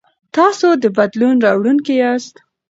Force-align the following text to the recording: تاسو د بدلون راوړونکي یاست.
تاسو 0.35 0.67
د 0.83 0.85
بدلون 0.97 1.35
راوړونکي 1.45 1.93
یاست. 2.01 2.35